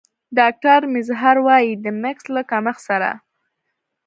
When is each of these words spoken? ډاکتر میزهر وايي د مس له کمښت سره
ډاکتر 0.39 0.79
میزهر 0.93 1.37
وايي 1.45 1.71
د 1.83 1.85
مس 2.01 2.19
له 2.35 2.41
کمښت 2.49 2.81
سره 2.89 3.09